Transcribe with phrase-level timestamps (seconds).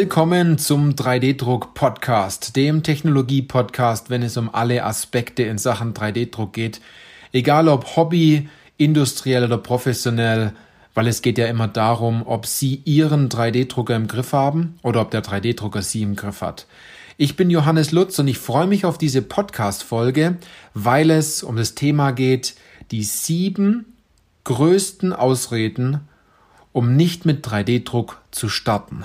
[0.00, 6.80] Willkommen zum 3D-Druck-Podcast, dem Technologie-Podcast, wenn es um alle Aspekte in Sachen 3D-Druck geht.
[7.32, 10.52] Egal ob Hobby, industriell oder professionell,
[10.94, 15.10] weil es geht ja immer darum, ob Sie Ihren 3D-Drucker im Griff haben oder ob
[15.10, 16.68] der 3D-Drucker Sie im Griff hat.
[17.16, 20.36] Ich bin Johannes Lutz und ich freue mich auf diese Podcast-Folge,
[20.74, 22.54] weil es um das Thema geht,
[22.92, 23.96] die sieben
[24.44, 26.02] größten Ausreden,
[26.72, 29.04] um nicht mit 3D-Druck zu starten.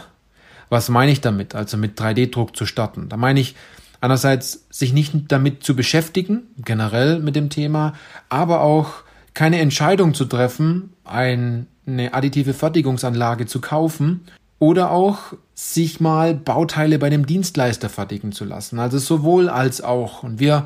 [0.70, 3.10] Was meine ich damit, also mit 3D-Druck zu starten?
[3.10, 3.56] Da meine ich
[4.02, 7.94] einerseits, sich nicht damit zu beschäftigen, generell mit dem Thema,
[8.30, 11.66] aber auch keine Entscheidung zu treffen, eine
[12.12, 14.22] additive Fertigungsanlage zu kaufen
[14.60, 18.80] oder auch sich mal Bauteile bei dem Dienstleister fertigen zu lassen.
[18.80, 20.24] Also sowohl als auch.
[20.24, 20.66] Und wir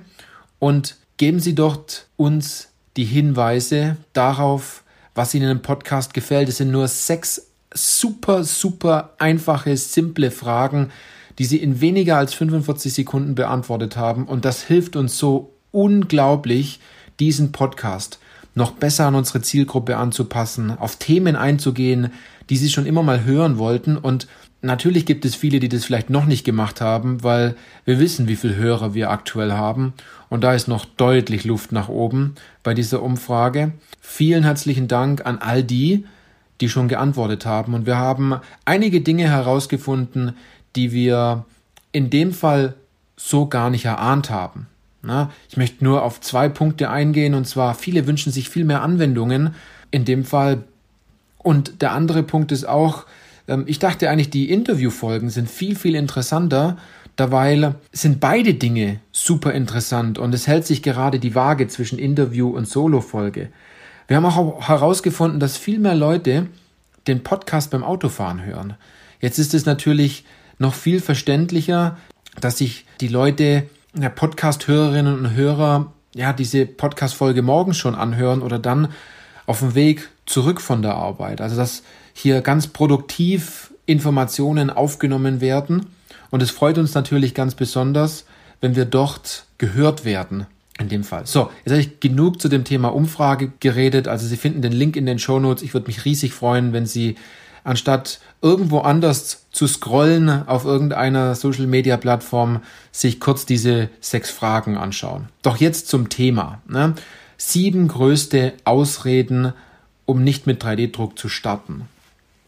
[0.58, 4.82] und geben Sie dort uns die Hinweise darauf,
[5.14, 6.48] was Ihnen im Podcast gefällt.
[6.48, 10.90] Es sind nur sechs super, super einfache, simple Fragen,
[11.38, 14.26] die Sie in weniger als 45 Sekunden beantwortet haben.
[14.26, 16.80] Und das hilft uns so unglaublich,
[17.18, 18.18] diesen Podcast
[18.54, 22.12] noch besser an unsere Zielgruppe anzupassen, auf Themen einzugehen,
[22.48, 23.96] die Sie schon immer mal hören wollten.
[23.96, 24.26] Und
[24.60, 27.54] natürlich gibt es viele, die das vielleicht noch nicht gemacht haben, weil
[27.84, 29.94] wir wissen, wie viele Hörer wir aktuell haben.
[30.28, 33.72] Und da ist noch deutlich Luft nach oben bei dieser Umfrage.
[34.00, 36.06] Vielen herzlichen Dank an all die,
[36.60, 37.74] die schon geantwortet haben.
[37.74, 40.36] Und wir haben einige Dinge herausgefunden,
[40.76, 41.44] die wir
[41.92, 42.74] in dem Fall
[43.16, 44.66] so gar nicht erahnt haben.
[45.02, 48.82] Na, ich möchte nur auf zwei Punkte eingehen und zwar viele wünschen sich viel mehr
[48.82, 49.54] Anwendungen
[49.90, 50.64] in dem Fall.
[51.38, 53.06] Und der andere Punkt ist auch,
[53.48, 56.76] ähm, ich dachte eigentlich, die Interviewfolgen sind viel, viel interessanter.
[57.18, 62.48] Derweil sind beide Dinge super interessant und es hält sich gerade die Waage zwischen Interview
[62.50, 63.50] und Solo-Folge.
[64.06, 66.48] Wir haben auch herausgefunden, dass viel mehr Leute
[67.06, 68.74] den Podcast beim Autofahren hören.
[69.20, 70.24] Jetzt ist es natürlich
[70.58, 71.96] noch viel verständlicher,
[72.40, 73.64] dass sich die Leute
[73.98, 78.88] ja, Podcast-Hörerinnen und Hörer ja diese Podcast-Folge morgens schon anhören oder dann
[79.46, 81.40] auf dem Weg zurück von der Arbeit.
[81.40, 85.86] Also dass hier ganz produktiv Informationen aufgenommen werden.
[86.30, 88.26] Und es freut uns natürlich ganz besonders,
[88.60, 90.46] wenn wir dort gehört werden.
[90.78, 91.26] In dem Fall.
[91.26, 94.08] So, jetzt habe ich genug zu dem Thema Umfrage geredet.
[94.08, 95.62] Also Sie finden den Link in den Show Notes.
[95.62, 97.16] Ich würde mich riesig freuen, wenn Sie
[97.64, 102.60] anstatt irgendwo anders zu scrollen auf irgendeiner Social Media Plattform,
[102.92, 105.28] sich kurz diese sechs Fragen anschauen.
[105.42, 106.60] Doch jetzt zum Thema.
[106.66, 106.94] Ne?
[107.36, 109.52] Sieben größte Ausreden,
[110.06, 111.88] um nicht mit 3D-Druck zu starten.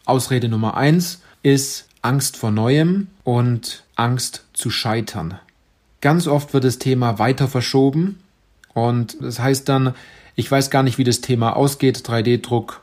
[0.05, 5.39] Ausrede Nummer eins ist Angst vor Neuem und Angst zu scheitern.
[6.01, 8.19] Ganz oft wird das Thema weiter verschoben
[8.73, 9.93] und das heißt dann,
[10.35, 12.81] ich weiß gar nicht, wie das Thema ausgeht, 3D-Druck,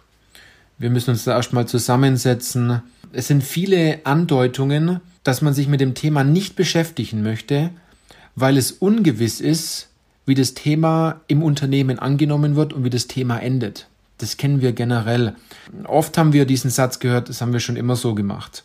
[0.81, 2.83] wir müssen uns da erstmal zusammensetzen.
[3.13, 7.69] Es sind viele Andeutungen, dass man sich mit dem Thema nicht beschäftigen möchte,
[8.35, 9.91] weil es ungewiss ist,
[10.25, 13.89] wie das Thema im Unternehmen angenommen wird und wie das Thema endet.
[14.17, 15.35] Das kennen wir generell.
[15.85, 18.65] Oft haben wir diesen Satz gehört, das haben wir schon immer so gemacht.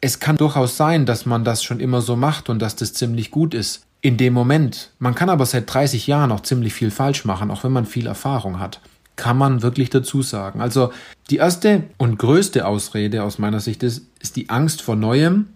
[0.00, 3.32] Es kann durchaus sein, dass man das schon immer so macht und dass das ziemlich
[3.32, 3.82] gut ist.
[4.02, 4.90] In dem Moment.
[5.00, 8.06] Man kann aber seit 30 Jahren auch ziemlich viel falsch machen, auch wenn man viel
[8.06, 8.80] Erfahrung hat
[9.16, 10.60] kann man wirklich dazu sagen.
[10.60, 10.92] Also
[11.30, 15.48] die erste und größte Ausrede aus meiner Sicht ist, ist die Angst vor Neuem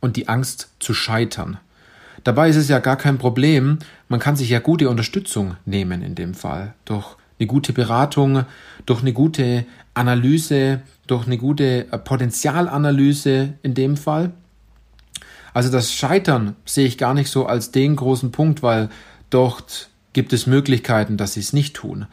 [0.00, 1.58] und die Angst zu scheitern.
[2.24, 3.78] Dabei ist es ja gar kein Problem.
[4.08, 6.74] Man kann sich ja gute Unterstützung nehmen in dem Fall.
[6.84, 8.44] Durch eine gute Beratung,
[8.86, 14.32] durch eine gute Analyse, durch eine gute äh, Potenzialanalyse in dem Fall.
[15.52, 18.88] Also das Scheitern sehe ich gar nicht so als den großen Punkt, weil
[19.28, 22.06] dort gibt es Möglichkeiten, dass sie es nicht tun.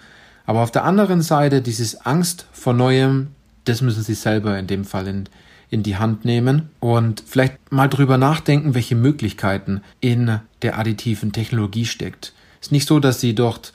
[0.49, 3.27] Aber auf der anderen Seite dieses Angst vor Neuem,
[3.65, 5.29] das müssen sie selber in dem Fall in,
[5.69, 11.85] in die Hand nehmen und vielleicht mal drüber nachdenken, welche Möglichkeiten in der additiven Technologie
[11.85, 12.33] steckt.
[12.59, 13.73] Es ist nicht so, dass sie dort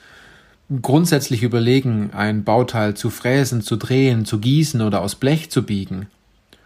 [0.81, 6.07] grundsätzlich überlegen, ein Bauteil zu fräsen, zu drehen, zu gießen oder aus Blech zu biegen,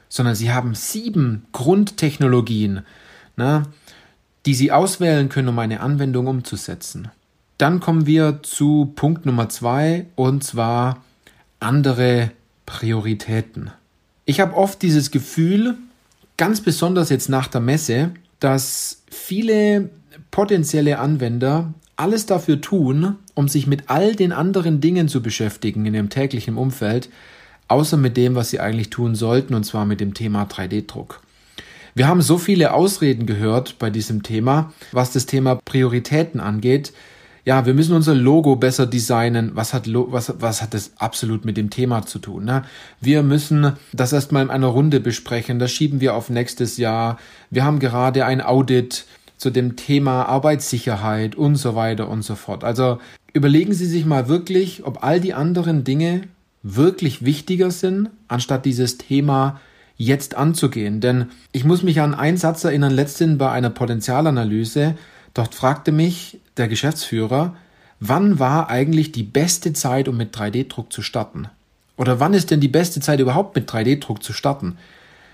[0.07, 2.81] sondern sie haben sieben Grundtechnologien,
[3.35, 3.67] na,
[4.47, 7.11] die sie auswählen können, um eine Anwendung umzusetzen.
[7.59, 11.03] Dann kommen wir zu Punkt Nummer zwei und zwar
[11.59, 12.31] andere
[12.65, 13.71] Prioritäten.
[14.23, 15.75] Ich habe oft dieses Gefühl,
[16.37, 19.89] ganz besonders jetzt nach der Messe, dass viele
[20.31, 25.93] potenzielle Anwender alles dafür tun, um sich mit all den anderen Dingen zu beschäftigen in
[25.93, 27.09] ihrem täglichen Umfeld,
[27.67, 31.19] außer mit dem, was sie eigentlich tun sollten, und zwar mit dem Thema 3D-Druck.
[31.93, 36.93] Wir haben so viele Ausreden gehört bei diesem Thema, was das Thema Prioritäten angeht.
[37.49, 39.53] Ja, wir müssen unser Logo besser designen.
[39.55, 42.45] Was hat, was, was hat das absolut mit dem Thema zu tun?
[42.45, 42.61] Ne?
[43.01, 45.57] Wir müssen das erstmal in einer Runde besprechen.
[45.57, 47.17] Das schieben wir auf nächstes Jahr.
[47.49, 49.07] Wir haben gerade ein Audit
[49.37, 52.63] zu dem Thema Arbeitssicherheit und so weiter und so fort.
[52.63, 52.99] Also
[53.33, 56.21] überlegen Sie sich mal wirklich, ob all die anderen Dinge
[56.61, 59.59] wirklich wichtiger sind, anstatt dieses Thema
[59.97, 61.01] jetzt anzugehen.
[61.01, 64.93] Denn ich muss mich an einen Satz erinnern, letztens bei einer Potenzialanalyse.
[65.33, 67.55] Dort fragte mich der Geschäftsführer,
[67.99, 71.47] wann war eigentlich die beste Zeit, um mit 3D-Druck zu starten?
[71.97, 74.77] Oder wann ist denn die beste Zeit überhaupt mit 3D-Druck zu starten?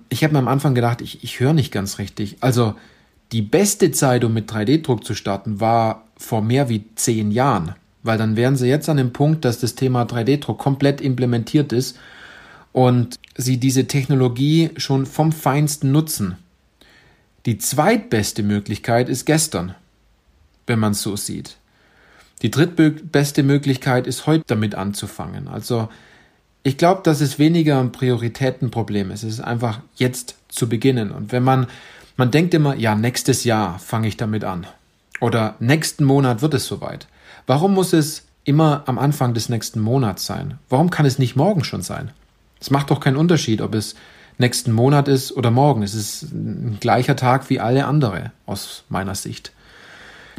[0.09, 2.37] Ich habe mir am Anfang gedacht, ich, ich höre nicht ganz richtig.
[2.41, 2.75] Also
[3.31, 8.17] die beste Zeit, um mit 3D-Druck zu starten, war vor mehr wie zehn Jahren, weil
[8.17, 11.97] dann wären sie jetzt an dem Punkt, dass das Thema 3D-Druck komplett implementiert ist
[12.71, 16.37] und sie diese Technologie schon vom Feinsten nutzen.
[17.45, 19.75] Die zweitbeste Möglichkeit ist gestern,
[20.67, 21.57] wenn man es so sieht.
[22.41, 25.47] Die drittbeste Möglichkeit ist heute damit anzufangen.
[25.47, 25.89] Also
[26.63, 29.23] ich glaube, dass es weniger ein Prioritätenproblem ist.
[29.23, 31.11] Es ist einfach jetzt zu beginnen.
[31.11, 31.67] Und wenn man
[32.17, 34.65] man denkt immer, ja, nächstes Jahr fange ich damit an.
[35.19, 37.07] Oder nächsten Monat wird es soweit.
[37.45, 40.57] Warum muss es immer am Anfang des nächsten Monats sein?
[40.69, 42.11] Warum kann es nicht morgen schon sein?
[42.61, 43.95] Es macht doch keinen Unterschied, ob es
[44.37, 45.83] nächsten Monat ist oder morgen.
[45.83, 49.51] Es ist ein gleicher Tag wie alle andere aus meiner Sicht.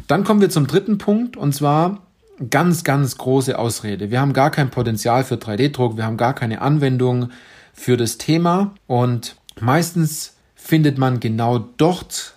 [0.07, 2.01] Dann kommen wir zum dritten Punkt und zwar
[2.49, 4.09] ganz, ganz große Ausrede.
[4.11, 7.29] Wir haben gar kein Potenzial für 3D-Druck, wir haben gar keine Anwendung
[7.73, 12.35] für das Thema und meistens findet man genau dort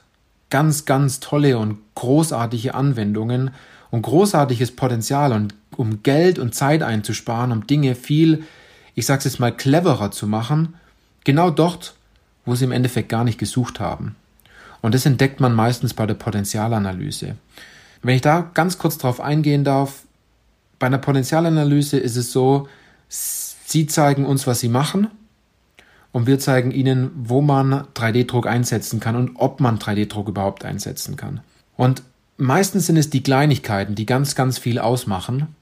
[0.50, 3.50] ganz, ganz tolle und großartige Anwendungen
[3.90, 8.44] und großartiges Potenzial und um Geld und Zeit einzusparen, um Dinge viel,
[8.94, 10.74] ich sag's jetzt mal, cleverer zu machen,
[11.24, 11.94] genau dort,
[12.44, 14.16] wo sie im Endeffekt gar nicht gesucht haben.
[14.82, 17.36] Und das entdeckt man meistens bei der Potenzialanalyse.
[18.02, 20.04] Wenn ich da ganz kurz drauf eingehen darf,
[20.78, 22.68] bei einer Potenzialanalyse ist es so,
[23.08, 25.08] sie zeigen uns, was sie machen
[26.12, 31.16] und wir zeigen Ihnen, wo man 3D-Druck einsetzen kann und ob man 3D-Druck überhaupt einsetzen
[31.16, 31.40] kann.
[31.76, 32.02] Und
[32.36, 35.54] meistens sind es die Kleinigkeiten, die ganz, ganz viel ausmachen,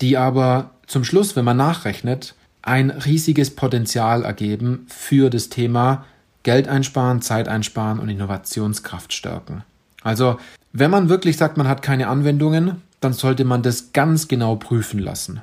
[0.00, 6.04] die aber zum Schluss, wenn man nachrechnet, ein riesiges Potenzial ergeben für das Thema
[6.42, 9.62] Geld einsparen, Zeit einsparen und Innovationskraft stärken.
[10.02, 10.38] Also,
[10.72, 14.98] wenn man wirklich sagt, man hat keine Anwendungen, dann sollte man das ganz genau prüfen
[14.98, 15.42] lassen.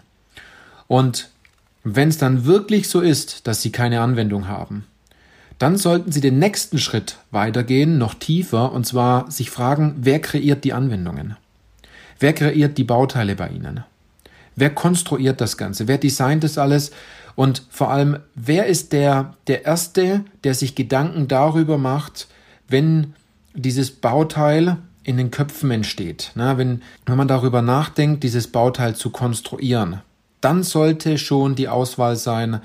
[0.87, 1.29] Und
[1.83, 4.85] wenn es dann wirklich so ist, dass Sie keine Anwendung haben,
[5.59, 10.63] dann sollten Sie den nächsten Schritt weitergehen, noch tiefer, und zwar sich fragen, wer kreiert
[10.63, 11.35] die Anwendungen?
[12.17, 13.83] Wer kreiert die Bauteile bei Ihnen?
[14.59, 15.87] Wer konstruiert das Ganze?
[15.87, 16.91] Wer designt das alles?
[17.35, 22.27] Und vor allem, wer ist der, der Erste, der sich Gedanken darüber macht,
[22.67, 23.13] wenn
[23.53, 26.31] dieses Bauteil in den Köpfen entsteht?
[26.35, 30.01] Na, wenn, wenn man darüber nachdenkt, dieses Bauteil zu konstruieren
[30.41, 32.61] dann sollte schon die Auswahl sein,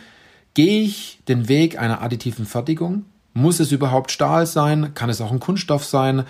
[0.55, 3.05] gehe ich den Weg einer additiven Fertigung?
[3.33, 4.95] Muss es überhaupt Stahl sein?
[4.95, 6.25] Kann es auch ein Kunststoff sein?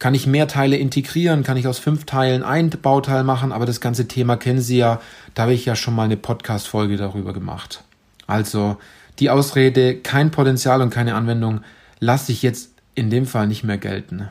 [0.00, 1.44] Kann ich mehr Teile integrieren?
[1.44, 3.52] Kann ich aus fünf Teilen ein Bauteil machen?
[3.52, 4.98] Aber das ganze Thema kennen Sie ja.
[5.34, 7.84] Da habe ich ja schon mal eine Podcast-Folge darüber gemacht.
[8.26, 8.78] Also
[9.18, 11.60] die Ausrede, kein Potenzial und keine Anwendung,
[11.98, 14.30] lasse ich jetzt in dem Fall nicht mehr gelten.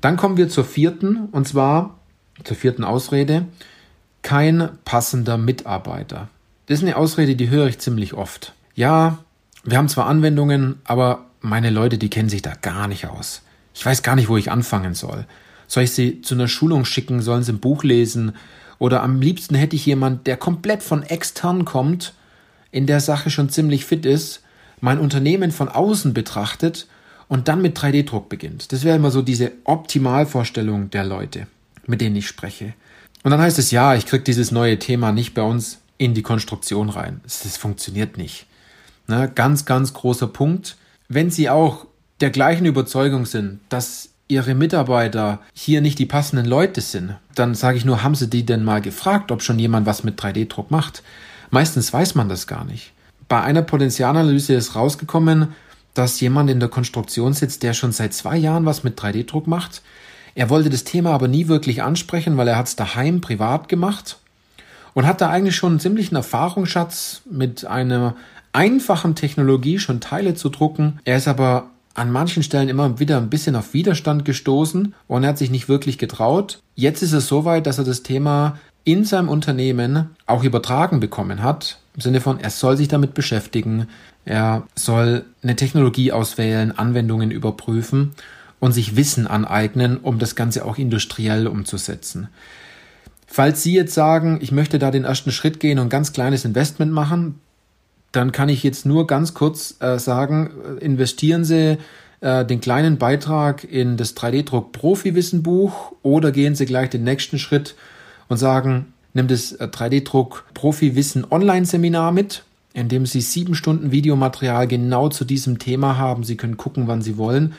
[0.00, 1.98] Dann kommen wir zur vierten, und zwar
[2.42, 3.46] zur vierten Ausrede
[4.22, 6.28] kein passender Mitarbeiter.
[6.66, 8.54] Das ist eine Ausrede, die höre ich ziemlich oft.
[8.74, 9.18] Ja,
[9.62, 13.42] wir haben zwar Anwendungen, aber meine Leute, die kennen sich da gar nicht aus.
[13.76, 15.26] Ich weiß gar nicht, wo ich anfangen soll.
[15.68, 17.20] Soll ich sie zu einer Schulung schicken?
[17.20, 18.34] Sollen sie ein Buch lesen?
[18.78, 22.14] Oder am liebsten hätte ich jemand, der komplett von extern kommt,
[22.70, 24.42] in der Sache schon ziemlich fit ist,
[24.80, 26.86] mein Unternehmen von außen betrachtet
[27.28, 28.72] und dann mit 3D-Druck beginnt.
[28.72, 31.46] Das wäre immer so diese Optimalvorstellung der Leute,
[31.86, 32.72] mit denen ich spreche.
[33.24, 36.22] Und dann heißt es, ja, ich kriege dieses neue Thema nicht bei uns in die
[36.22, 37.20] Konstruktion rein.
[37.24, 38.46] Das funktioniert nicht.
[39.06, 39.30] Ne?
[39.34, 40.76] Ganz, ganz großer Punkt.
[41.08, 41.86] Wenn Sie auch
[42.20, 47.78] der gleichen Überzeugung sind, dass Ihre Mitarbeiter hier nicht die passenden Leute sind, dann sage
[47.78, 51.02] ich nur, haben Sie die denn mal gefragt, ob schon jemand was mit 3D-Druck macht?
[51.50, 52.92] Meistens weiß man das gar nicht.
[53.28, 55.48] Bei einer Potenzialanalyse ist rausgekommen,
[55.94, 59.82] dass jemand in der Konstruktion sitzt, der schon seit zwei Jahren was mit 3D-Druck macht.
[60.34, 64.18] Er wollte das Thema aber nie wirklich ansprechen, weil er hat es daheim privat gemacht
[64.92, 68.16] und hat da eigentlich schon einen ziemlichen Erfahrungsschatz mit einer
[68.52, 71.00] einfachen Technologie schon Teile zu drucken.
[71.04, 75.30] Er ist aber an manchen Stellen immer wieder ein bisschen auf Widerstand gestoßen und er
[75.30, 76.60] hat sich nicht wirklich getraut.
[76.74, 81.78] Jetzt ist es soweit, dass er das Thema in seinem Unternehmen auch übertragen bekommen hat.
[81.94, 83.88] Im Sinne von, er soll sich damit beschäftigen,
[84.26, 88.12] er soll eine Technologie auswählen, Anwendungen überprüfen
[88.60, 92.28] und sich Wissen aneignen, um das Ganze auch industriell umzusetzen.
[93.26, 96.92] Falls Sie jetzt sagen, ich möchte da den ersten Schritt gehen und ganz kleines Investment
[96.92, 97.40] machen,
[98.16, 101.76] dann kann ich jetzt nur ganz kurz äh, sagen, äh, investieren Sie
[102.20, 107.74] äh, den kleinen Beitrag in das 3D-Druck Profi-Wissenbuch oder gehen Sie gleich den nächsten Schritt
[108.28, 114.66] und sagen, nimm das 3D-Druck äh, Profi-Wissen Online-Seminar mit, in dem Sie sieben Stunden Videomaterial
[114.66, 116.24] genau zu diesem Thema haben.
[116.24, 117.54] Sie können gucken, wann Sie wollen.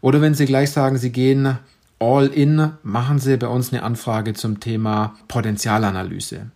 [0.00, 1.58] Oder wenn Sie gleich sagen, Sie gehen
[2.00, 6.50] all in, machen Sie bei uns eine Anfrage zum Thema Potenzialanalyse.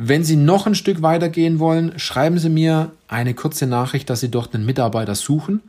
[0.00, 4.30] Wenn Sie noch ein Stück weitergehen wollen, schreiben Sie mir eine kurze Nachricht, dass Sie
[4.30, 5.60] dort einen Mitarbeiter suchen.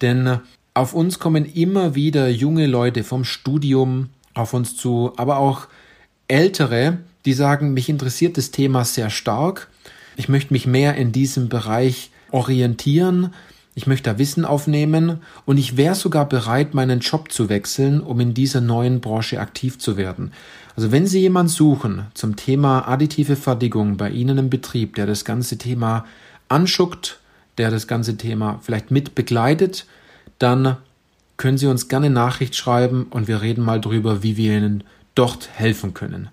[0.00, 0.40] Denn
[0.74, 5.68] auf uns kommen immer wieder junge Leute vom Studium auf uns zu, aber auch
[6.26, 9.68] ältere, die sagen, mich interessiert das Thema sehr stark.
[10.16, 13.32] Ich möchte mich mehr in diesem Bereich orientieren.
[13.78, 18.18] Ich möchte da Wissen aufnehmen und ich wäre sogar bereit, meinen Job zu wechseln, um
[18.18, 20.32] in dieser neuen Branche aktiv zu werden.
[20.74, 25.24] Also wenn Sie jemanden suchen zum Thema additive Fertigung bei Ihnen im Betrieb, der das
[25.24, 26.06] ganze Thema
[26.48, 27.20] anschuckt,
[27.56, 29.86] der das ganze Thema vielleicht mit begleitet,
[30.40, 30.76] dann
[31.36, 34.82] können Sie uns gerne Nachricht schreiben und wir reden mal drüber, wie wir Ihnen
[35.14, 36.30] dort helfen können.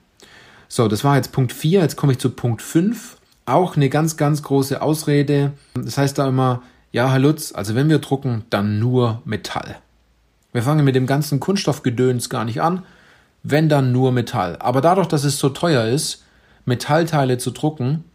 [0.67, 3.17] So, das war jetzt Punkt 4, jetzt komme ich zu Punkt 5.
[3.45, 5.51] Auch eine ganz, ganz große Ausrede.
[5.75, 9.77] Das heißt da immer, ja, Herr Lutz, also wenn wir drucken, dann nur Metall.
[10.53, 12.83] Wir fangen mit dem ganzen Kunststoffgedöns gar nicht an,
[13.43, 14.57] wenn dann nur Metall.
[14.59, 16.23] Aber dadurch, dass es so teuer ist,
[16.65, 18.05] Metallteile zu drucken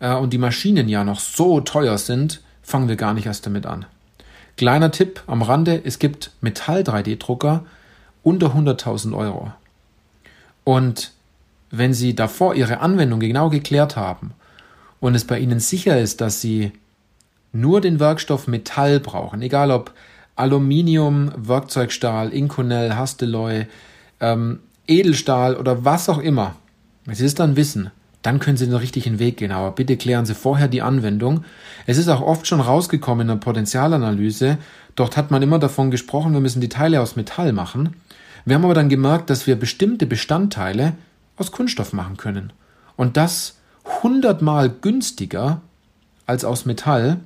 [0.00, 3.66] äh, und die Maschinen ja noch so teuer sind, fangen wir gar nicht erst damit
[3.66, 3.86] an.
[4.56, 7.64] Kleiner Tipp am Rande, es gibt Metall-3D-Drucker
[8.22, 9.52] unter 100.000 Euro.
[10.64, 11.12] Und
[11.70, 14.32] wenn Sie davor Ihre Anwendung genau geklärt haben
[15.00, 16.72] und es bei Ihnen sicher ist, dass Sie
[17.52, 19.92] nur den Werkstoff Metall brauchen, egal ob
[20.36, 23.66] Aluminium, Werkzeugstahl, Inconel, Hastelloy,
[24.20, 26.56] ähm, Edelstahl oder was auch immer,
[27.04, 27.90] wenn Sie es dann wissen,
[28.22, 29.52] dann können Sie den richtigen Weg gehen.
[29.52, 31.44] Aber bitte klären Sie vorher die Anwendung.
[31.86, 34.58] Es ist auch oft schon rausgekommen in der Potenzialanalyse.
[34.94, 37.96] Dort hat man immer davon gesprochen, wir müssen die Teile aus Metall machen.
[38.44, 40.94] Wir haben aber dann gemerkt, dass wir bestimmte Bestandteile
[41.36, 42.52] aus Kunststoff machen können.
[42.96, 43.56] Und das
[44.02, 45.60] hundertmal günstiger
[46.26, 47.20] als aus Metall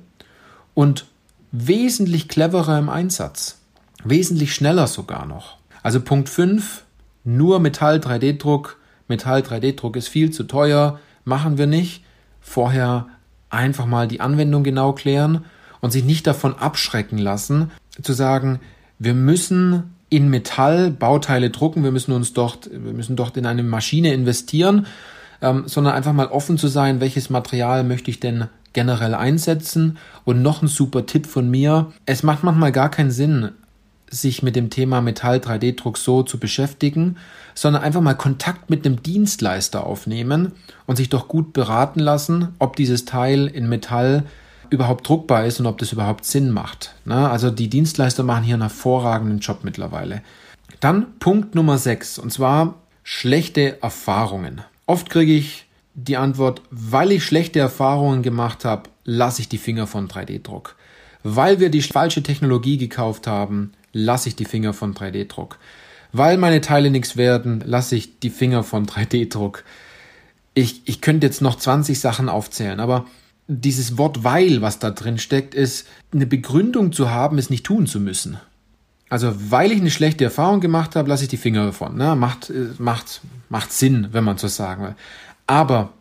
[0.77, 1.05] und
[1.51, 3.57] wesentlich cleverer im Einsatz.
[4.03, 5.57] Wesentlich schneller sogar noch.
[5.81, 6.83] Also Punkt 5,
[7.23, 8.77] nur Metall 3D-Druck.
[9.07, 12.03] Metall 3D-Druck ist viel zu teuer, machen wir nicht.
[12.41, 13.07] Vorher
[13.49, 15.45] einfach mal die Anwendung genau klären
[15.81, 18.59] und sich nicht davon abschrecken lassen, zu sagen,
[18.99, 23.63] wir müssen in Metall Bauteile drucken, wir müssen uns dort, wir müssen dort in eine
[23.63, 24.85] Maschine investieren,
[25.41, 29.97] ähm, sondern einfach mal offen zu sein, welches Material möchte ich denn generell einsetzen.
[30.23, 33.49] Und noch ein super Tipp von mir, es macht manchmal gar keinen Sinn,
[34.07, 37.17] sich mit dem Thema Metall 3D-Druck so zu beschäftigen,
[37.55, 40.51] sondern einfach mal Kontakt mit einem Dienstleister aufnehmen
[40.85, 44.25] und sich doch gut beraten lassen, ob dieses Teil in Metall
[44.69, 46.93] überhaupt druckbar ist und ob das überhaupt Sinn macht.
[47.03, 50.21] Na, also die Dienstleister machen hier einen hervorragenden Job mittlerweile.
[50.81, 54.61] Dann Punkt Nummer 6 und zwar schlechte Erfahrungen.
[54.85, 55.66] Oft kriege ich
[55.97, 60.75] die Antwort, weil ich schlechte Erfahrungen gemacht habe, lasse ich die Finger von 3D-Druck.
[61.23, 65.57] Weil wir die falsche Technologie gekauft haben, lasse ich die Finger von 3D-Druck.
[66.13, 69.63] Weil meine Teile nichts werden, lasse ich die Finger von 3D-Druck.
[70.53, 73.05] Ich, ich könnte jetzt noch 20 Sachen aufzählen, aber
[73.47, 77.87] dieses Wort weil, was da drin steckt, ist eine Begründung zu haben, es nicht tun
[77.87, 78.37] zu müssen.
[79.09, 81.95] Also, weil ich eine schlechte Erfahrung gemacht habe, lasse ich die Finger davon.
[81.95, 82.15] Ne?
[82.15, 84.95] Macht, äh, macht, macht Sinn, wenn man so sagen will.
[85.47, 85.93] Aber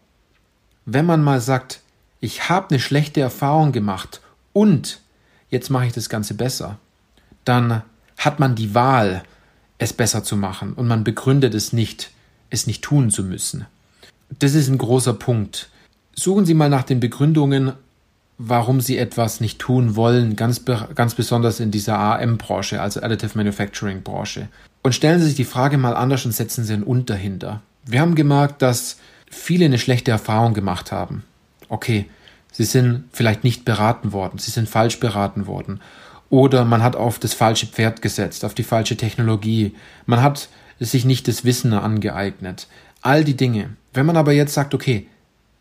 [0.85, 1.81] wenn man mal sagt,
[2.21, 4.21] ich habe eine schlechte Erfahrung gemacht
[4.53, 5.01] und
[5.51, 6.79] jetzt mache ich das Ganze besser,
[7.45, 7.83] dann
[8.19, 9.23] hat man die Wahl,
[9.79, 12.11] es besser zu machen und man begründet es nicht,
[12.51, 13.67] es nicht tun zu müssen.
[14.39, 15.71] Das ist ein großer Punkt.
[16.15, 17.73] Suchen Sie mal nach den Begründungen,
[18.39, 20.63] warum Sie etwas nicht tun wollen, ganz,
[20.95, 24.49] ganz besonders in dieser AM-Branche, also Additive Manufacturing-Branche.
[24.83, 27.63] Und stellen Sie sich die Frage mal anders und setzen Sie ein Und dahinter.
[27.85, 28.97] Wir haben gemerkt, dass
[29.31, 31.25] viele eine schlechte Erfahrung gemacht haben.
[31.69, 32.07] Okay,
[32.53, 35.81] sie sind vielleicht nicht beraten worden, sie sind falsch beraten worden.
[36.29, 39.75] Oder man hat auf das falsche Pferd gesetzt, auf die falsche Technologie.
[40.07, 40.49] Man hat
[40.81, 42.67] sich nicht das Wissen angeeignet.
[43.01, 43.77] All die Dinge.
[43.93, 45.07] Wenn man aber jetzt sagt, okay,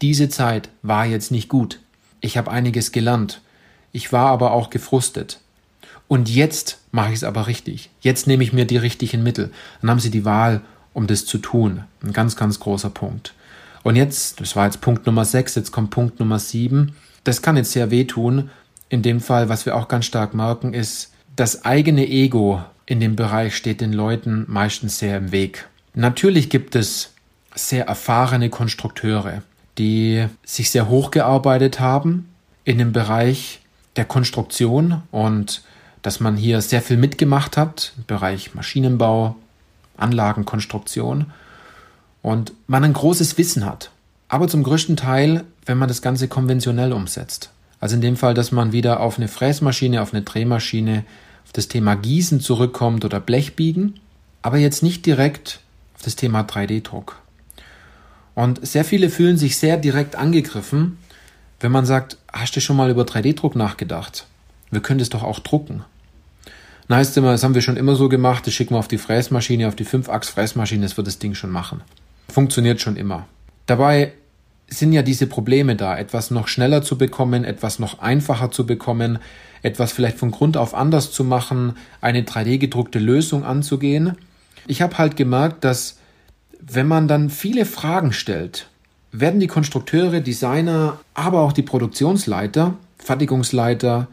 [0.02, 1.80] diese Zeit war jetzt nicht gut.
[2.20, 3.42] Ich habe einiges gelernt.
[3.92, 5.40] Ich war aber auch gefrustet.
[6.08, 7.90] Und jetzt mache ich es aber richtig.
[8.02, 9.52] Jetzt nehme ich mir die richtigen Mittel.
[9.82, 10.62] Dann haben Sie die Wahl,
[10.94, 11.84] um das zu tun.
[12.04, 13.34] Ein ganz, ganz großer Punkt.
[13.86, 16.96] Und jetzt, das war jetzt Punkt Nummer 6, jetzt kommt Punkt Nummer 7.
[17.24, 18.50] Das kann jetzt sehr wehtun.
[18.90, 23.16] In dem Fall, was wir auch ganz stark merken, ist, das eigene Ego in dem
[23.16, 25.68] Bereich steht den Leuten meistens sehr im Weg.
[25.94, 27.14] Natürlich gibt es
[27.54, 29.44] sehr erfahrene Konstrukteure,
[29.78, 32.28] die sich sehr hochgearbeitet haben
[32.64, 33.60] in dem Bereich
[33.98, 35.62] der Konstruktion und
[36.02, 39.36] dass man hier sehr viel mitgemacht hat im Bereich Maschinenbau,
[39.96, 41.28] Anlagenkonstruktion
[42.26, 43.92] und man ein großes Wissen hat.
[44.30, 47.52] Aber zum größten Teil, wenn man das Ganze konventionell umsetzt.
[47.80, 51.06] Also in dem Fall, dass man wieder auf eine Fräsmaschine, auf eine Drehmaschine,
[51.46, 54.00] auf das Thema Gießen zurückkommt oder Blechbiegen,
[54.42, 55.60] aber jetzt nicht direkt
[55.94, 57.22] auf das Thema 3D-Druck.
[58.34, 60.98] Und sehr viele fühlen sich sehr direkt angegriffen,
[61.60, 64.26] wenn man sagt, hast du schon mal über 3D-Druck nachgedacht?
[64.72, 65.86] Wir können das doch auch drucken.
[66.88, 68.98] Dann heißt immer, das haben wir schon immer so gemacht, das schicken wir auf die
[68.98, 71.82] Fräsmaschine, auf die 5-Achs-Fräsmaschine, das wird das Ding schon machen.
[72.30, 73.28] Funktioniert schon immer.
[73.66, 74.14] Dabei
[74.68, 79.20] sind ja diese Probleme da, etwas noch schneller zu bekommen, etwas noch einfacher zu bekommen,
[79.62, 84.18] etwas vielleicht von Grund auf anders zu machen, eine 3D-gedruckte Lösung anzugehen.
[84.68, 85.98] Ich habe halt gemerkt, dass
[86.60, 88.68] wenn man dann viele Fragen stellt,
[89.12, 94.08] werden die Konstrukteure, Designer, aber auch die Produktionsleiter, Fertigungsleiter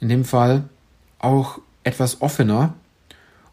[0.00, 0.64] in dem Fall
[1.18, 2.74] auch etwas offener.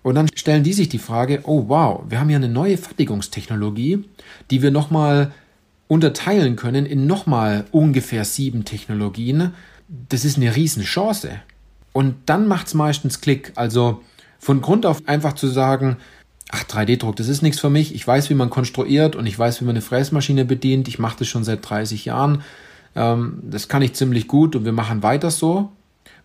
[0.05, 4.03] Und dann stellen die sich die Frage, oh wow, wir haben hier eine neue Fertigungstechnologie,
[4.51, 5.33] die wir nochmal
[5.87, 9.53] unterteilen können in nochmal ungefähr sieben Technologien.
[9.87, 11.31] Das ist eine Riesenchance.
[11.91, 13.51] Und dann macht es meistens Klick.
[13.55, 14.03] Also
[14.37, 15.97] von Grund auf einfach zu sagen,
[16.51, 17.95] ach, 3D-Druck, das ist nichts für mich.
[17.95, 20.87] Ich weiß, wie man konstruiert und ich weiß, wie man eine Fräsmaschine bedient.
[20.87, 22.43] Ich mache das schon seit 30 Jahren.
[22.95, 25.71] Ähm, das kann ich ziemlich gut und wir machen weiter so.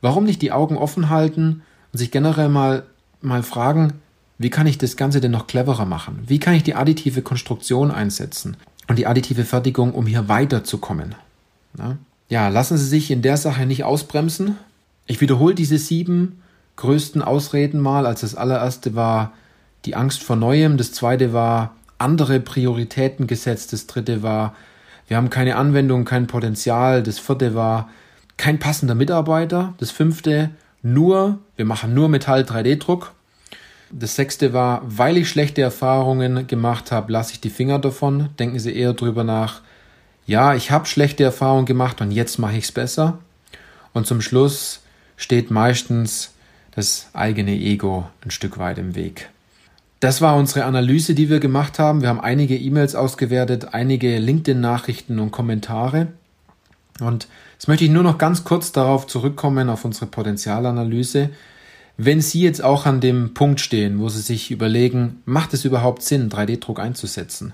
[0.02, 1.62] Warum nicht die Augen offen halten
[1.94, 2.82] und sich generell mal,
[3.22, 3.94] mal fragen,
[4.38, 6.22] wie kann ich das Ganze denn noch cleverer machen?
[6.26, 8.56] Wie kann ich die additive Konstruktion einsetzen
[8.88, 11.14] und die additive Fertigung, um hier weiterzukommen?
[11.78, 11.96] Ja,
[12.28, 14.56] ja lassen Sie sich in der Sache nicht ausbremsen.
[15.06, 16.42] Ich wiederhole diese sieben
[16.76, 18.06] größten Ausreden mal.
[18.06, 19.32] Als das allererste war
[19.84, 24.54] die Angst vor Neuem, das zweite war andere Prioritäten gesetzt, das dritte war
[25.10, 27.90] wir haben keine Anwendung, kein Potenzial, das vierte war
[28.36, 30.50] kein passender Mitarbeiter, das fünfte
[30.82, 33.12] nur, wir machen nur Metall 3D-Druck.
[33.92, 38.30] Das sechste war, weil ich schlechte Erfahrungen gemacht habe, lasse ich die Finger davon.
[38.38, 39.62] Denken Sie eher drüber nach,
[40.26, 43.18] ja, ich habe schlechte Erfahrungen gemacht und jetzt mache ich es besser.
[43.92, 44.82] Und zum Schluss
[45.16, 46.32] steht meistens
[46.70, 49.28] das eigene Ego ein Stück weit im Weg.
[49.98, 52.00] Das war unsere Analyse, die wir gemacht haben.
[52.00, 56.08] Wir haben einige E-Mails ausgewertet, einige LinkedIn-Nachrichten und Kommentare.
[57.00, 57.28] Und
[57.60, 61.28] Jetzt möchte ich nur noch ganz kurz darauf zurückkommen, auf unsere Potenzialanalyse.
[61.98, 66.02] Wenn Sie jetzt auch an dem Punkt stehen, wo Sie sich überlegen, macht es überhaupt
[66.02, 67.52] Sinn, 3D-Druck einzusetzen?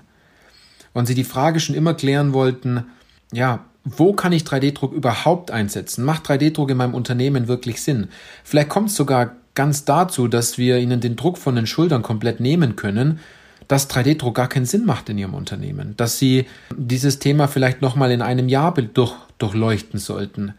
[0.93, 2.85] Und Sie die Frage schon immer klären wollten,
[3.33, 6.05] ja, wo kann ich 3D-Druck überhaupt einsetzen?
[6.05, 8.07] Macht 3D-Druck in meinem Unternehmen wirklich Sinn?
[8.45, 12.39] Vielleicht kommt es sogar ganz dazu, dass wir Ihnen den Druck von den Schultern komplett
[12.39, 13.19] nehmen können
[13.67, 18.11] dass 3D-Druck gar keinen Sinn macht in ihrem Unternehmen, dass sie dieses Thema vielleicht nochmal
[18.11, 20.53] in einem Jahr durch, durchleuchten sollten.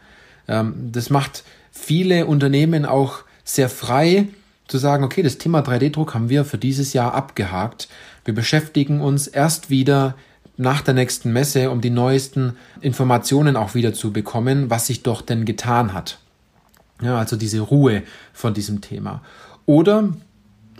[0.47, 4.27] Ähm, das macht viele Unternehmen auch sehr frei
[4.67, 7.87] zu sagen, okay, das Thema 3D-Druck haben wir für dieses Jahr abgehakt.
[8.23, 10.15] Wir beschäftigen uns erst wieder
[10.57, 15.21] nach der nächsten Messe, um die neuesten Informationen auch wieder zu bekommen, was sich doch
[15.21, 16.19] denn getan hat.
[17.01, 19.23] Ja, also diese Ruhe von diesem Thema.
[19.65, 20.09] Oder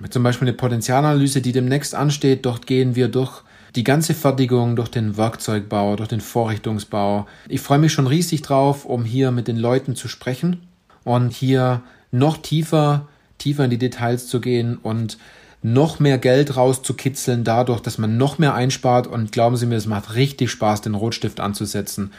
[0.10, 2.46] zum Beispiel eine Potenzialanalyse, die demnächst ansteht.
[2.46, 3.44] Dort gehen wir durch
[3.76, 7.28] die ganze Fertigung, durch den Werkzeugbau, durch den Vorrichtungsbau.
[7.48, 10.62] Ich freue mich schon riesig drauf, um hier mit den Leuten zu sprechen
[11.04, 11.82] und hier
[12.12, 13.08] noch tiefer,
[13.38, 15.18] tiefer in die Details zu gehen und
[15.62, 19.88] noch mehr Geld rauszukitzeln dadurch, dass man noch mehr einspart und glauben Sie mir, es
[19.88, 22.14] macht richtig Spaß, den Rotstift anzusetzen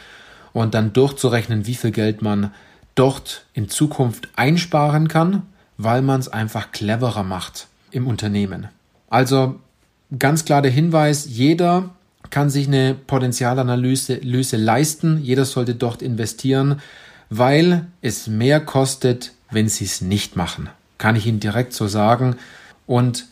[0.53, 2.51] und dann durchzurechnen, wie viel Geld man
[2.93, 5.41] dort in Zukunft einsparen kann,
[5.77, 8.67] weil man es einfach cleverer macht im Unternehmen.
[9.09, 9.59] Also
[10.17, 11.89] ganz klar der Hinweis, jeder
[12.29, 16.81] kann sich eine Potenzialanalyse Lyse leisten, jeder sollte dort investieren,
[17.29, 20.69] weil es mehr kostet, wenn sie es nicht machen.
[20.97, 22.35] Kann ich Ihnen direkt so sagen.
[22.87, 23.25] Und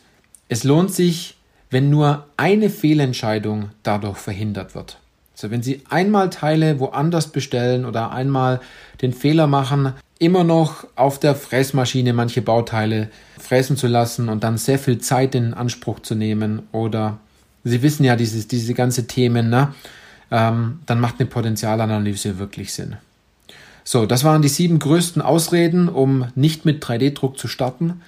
[0.48, 1.36] es lohnt sich,
[1.70, 4.98] wenn nur eine Fehlentscheidung dadurch verhindert wird.
[5.34, 8.60] Also wenn Sie einmal Teile woanders bestellen oder einmal
[9.00, 14.58] den Fehler machen, immer noch auf der Fräsmaschine manche Bauteile fräsen zu lassen und dann
[14.58, 17.18] sehr viel Zeit in Anspruch zu nehmen oder
[17.64, 19.74] Sie wissen ja dieses, diese ganze Themen, ne?
[20.30, 22.96] Ähm, dann macht eine Potenzialanalyse wirklich Sinn.
[23.84, 28.00] So, das waren die sieben größten Ausreden, um nicht mit 3D-Druck zu starten.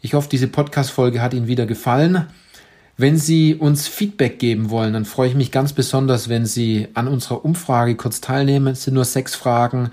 [0.00, 2.26] Ich hoffe, diese Podcast-Folge hat Ihnen wieder gefallen.
[2.96, 7.06] Wenn Sie uns Feedback geben wollen, dann freue ich mich ganz besonders, wenn Sie an
[7.06, 8.68] unserer Umfrage kurz teilnehmen.
[8.68, 9.90] Es sind nur sechs Fragen,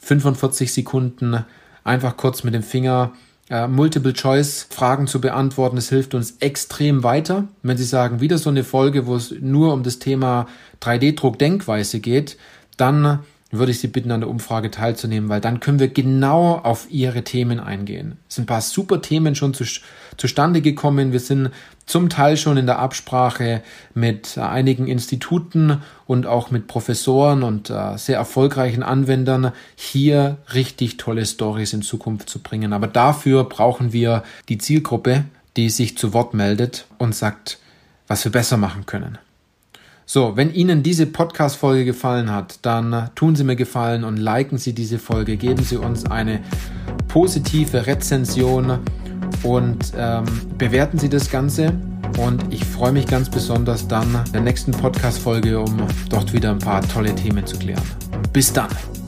[0.00, 1.44] 45 Sekunden,
[1.84, 3.12] einfach kurz mit dem Finger
[3.48, 5.76] äh, Multiple-Choice-Fragen zu beantworten.
[5.76, 7.48] Das hilft uns extrem weiter.
[7.62, 10.46] Wenn Sie sagen, wieder so eine Folge, wo es nur um das Thema
[10.80, 12.36] 3D-Druck-Denkweise geht,
[12.76, 16.86] dann würde ich Sie bitten, an der Umfrage teilzunehmen, weil dann können wir genau auf
[16.90, 18.18] Ihre Themen eingehen.
[18.28, 19.64] Es sind ein paar super Themen schon zu,
[20.16, 21.12] zustande gekommen.
[21.12, 21.50] Wir sind
[21.86, 23.62] zum Teil schon in der Absprache
[23.94, 31.26] mit einigen Instituten und auch mit Professoren und äh, sehr erfolgreichen Anwendern, hier richtig tolle
[31.26, 32.72] Stories in Zukunft zu bringen.
[32.72, 35.24] Aber dafür brauchen wir die Zielgruppe,
[35.56, 37.58] die sich zu Wort meldet und sagt,
[38.06, 39.18] was wir besser machen können.
[40.12, 44.72] So, wenn Ihnen diese Podcast-Folge gefallen hat, dann tun Sie mir gefallen und liken Sie
[44.72, 46.40] diese Folge, geben Sie uns eine
[47.06, 48.80] positive Rezension
[49.44, 50.24] und ähm,
[50.58, 51.74] bewerten Sie das Ganze.
[52.18, 56.58] Und ich freue mich ganz besonders dann in der nächsten Podcast-Folge, um dort wieder ein
[56.58, 57.84] paar tolle Themen zu klären.
[58.32, 58.99] Bis dann!